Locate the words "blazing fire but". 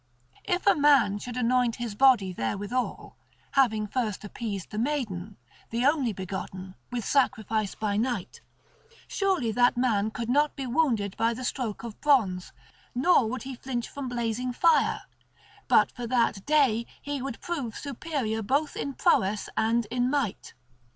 14.09-15.91